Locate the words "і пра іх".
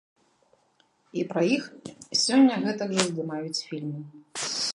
1.19-1.63